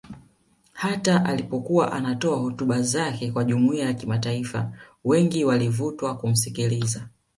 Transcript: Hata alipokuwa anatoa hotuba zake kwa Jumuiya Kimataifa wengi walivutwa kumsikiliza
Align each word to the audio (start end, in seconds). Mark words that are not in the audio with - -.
Hata 0.73 1.25
alipokuwa 1.25 1.91
anatoa 1.91 2.37
hotuba 2.37 2.81
zake 2.81 3.31
kwa 3.31 3.43
Jumuiya 3.43 3.93
Kimataifa 3.93 4.71
wengi 5.03 5.45
walivutwa 5.45 6.17
kumsikiliza 6.17 7.09